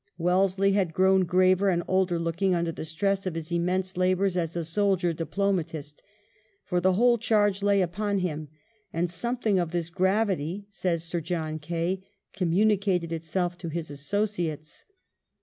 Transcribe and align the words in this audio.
Wellesley 0.17 0.71
had 0.71 0.95
grown 0.95 1.25
graver 1.25 1.69
and 1.69 1.83
older 1.87 2.17
looking 2.17 2.55
under 2.55 2.71
the 2.71 2.83
stress 2.83 3.27
of 3.27 3.35
his 3.35 3.51
immense 3.51 3.95
labours 3.95 4.35
as 4.35 4.55
a 4.55 4.65
soldier 4.65 5.13
diplomatist; 5.13 6.01
for 6.65 6.81
the 6.81 6.93
whole 6.93 7.19
charge 7.19 7.61
lay 7.61 7.83
upon 7.83 8.17
him, 8.17 8.47
and 8.91 9.11
"something 9.11 9.59
of 9.59 9.69
this 9.69 9.91
gravity," 9.91 10.65
says 10.71 11.03
Sir 11.03 11.21
John 11.21 11.59
Kaye, 11.59 12.01
"communicated 12.33 13.11
itself 13.11 13.59
to 13.59 13.69
his 13.69 13.91
associates. 13.91 14.85